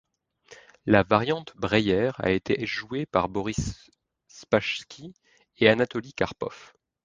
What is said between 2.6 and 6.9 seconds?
jouée par Boris Spassky et Anatoli Karpov.